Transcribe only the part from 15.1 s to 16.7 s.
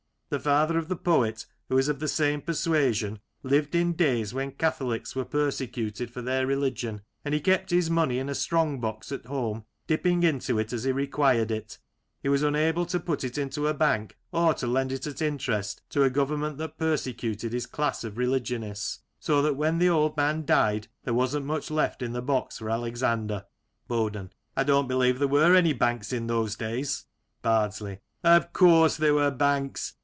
interest to a government